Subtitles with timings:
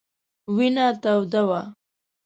[0.55, 1.61] وینه توده وه.